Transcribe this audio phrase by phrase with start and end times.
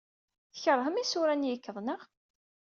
[0.53, 2.01] Tkeṛhem isura n yikkeḍ, naɣ?